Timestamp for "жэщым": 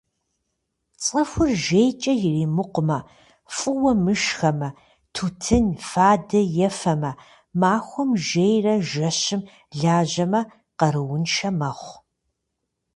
8.89-9.41